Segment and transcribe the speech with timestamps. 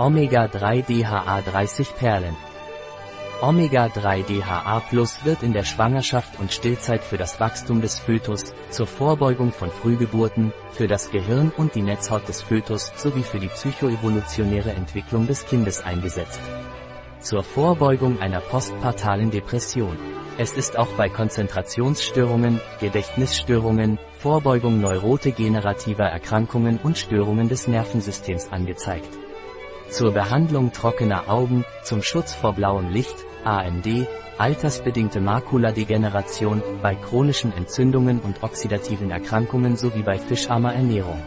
[0.00, 2.34] Omega-3 DHA 30 Perlen.
[3.42, 8.86] Omega-3 DHA Plus wird in der Schwangerschaft und Stillzeit für das Wachstum des Fötus, zur
[8.86, 14.70] Vorbeugung von Frühgeburten, für das Gehirn und die Netzhaut des Fötus sowie für die psychoevolutionäre
[14.70, 16.40] Entwicklung des Kindes eingesetzt.
[17.20, 19.98] Zur Vorbeugung einer postpartalen Depression.
[20.38, 29.10] Es ist auch bei Konzentrationsstörungen, Gedächtnisstörungen, Vorbeugung neurodegenerativer Erkrankungen und Störungen des Nervensystems angezeigt.
[29.90, 34.06] Zur Behandlung trockener Augen, zum Schutz vor blauem Licht, AMD,
[34.38, 41.20] altersbedingte Makuladegeneration, bei chronischen Entzündungen und oxidativen Erkrankungen sowie bei fischarmer Ernährung.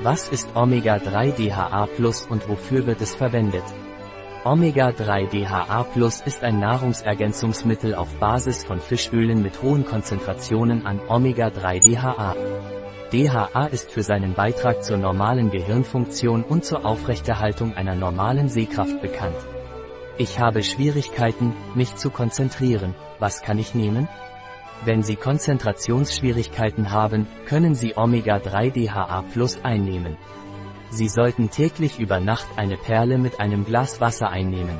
[0.00, 3.64] Was ist Omega-3 DHA Plus und wofür wird es verwendet?
[4.44, 11.94] Omega-3 DHA Plus ist ein Nahrungsergänzungsmittel auf Basis von Fischölen mit hohen Konzentrationen an Omega-3
[11.94, 12.34] DHA.
[13.12, 19.36] DHA ist für seinen Beitrag zur normalen Gehirnfunktion und zur Aufrechterhaltung einer normalen Sehkraft bekannt.
[20.16, 22.94] Ich habe Schwierigkeiten, mich zu konzentrieren.
[23.18, 24.08] Was kann ich nehmen?
[24.84, 30.16] Wenn Sie Konzentrationsschwierigkeiten haben, können Sie Omega-3 DHA Plus einnehmen.
[30.90, 34.78] Sie sollten täglich über Nacht eine Perle mit einem Glas Wasser einnehmen.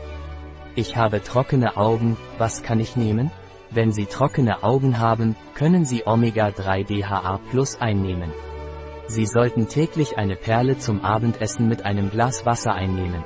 [0.76, 3.30] Ich habe trockene Augen, was kann ich nehmen?
[3.74, 8.30] Wenn Sie trockene Augen haben, können Sie Omega-3 DHA Plus einnehmen.
[9.08, 13.24] Sie sollten täglich eine Perle zum Abendessen mit einem Glas Wasser einnehmen.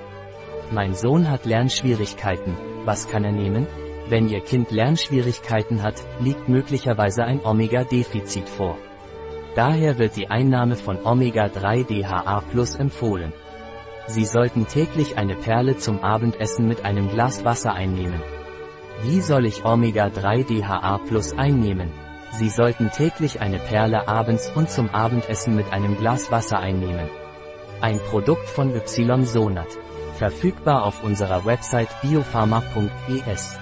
[0.72, 3.66] Mein Sohn hat Lernschwierigkeiten, was kann er nehmen?
[4.08, 8.78] Wenn Ihr Kind Lernschwierigkeiten hat, liegt möglicherweise ein Omega-Defizit vor.
[9.54, 13.34] Daher wird die Einnahme von Omega-3 DHA Plus empfohlen.
[14.06, 18.22] Sie sollten täglich eine Perle zum Abendessen mit einem Glas Wasser einnehmen.
[19.02, 21.90] Wie soll ich Omega-3 DHA Plus einnehmen?
[22.32, 27.08] Sie sollten täglich eine Perle abends und zum Abendessen mit einem Glas Wasser einnehmen.
[27.80, 29.68] Ein Produkt von Ysonat.
[30.16, 33.56] Verfügbar auf unserer Website biopharma.es.